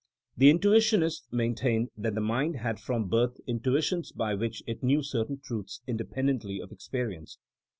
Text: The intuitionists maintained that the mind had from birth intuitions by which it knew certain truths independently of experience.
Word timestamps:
The 0.35 0.51
intuitionists 0.51 1.31
maintained 1.31 1.91
that 1.95 2.15
the 2.15 2.21
mind 2.21 2.55
had 2.55 2.79
from 2.79 3.07
birth 3.07 3.37
intuitions 3.45 4.11
by 4.11 4.33
which 4.33 4.63
it 4.65 4.81
knew 4.81 5.03
certain 5.03 5.39
truths 5.39 5.81
independently 5.85 6.59
of 6.59 6.71
experience. 6.71 7.37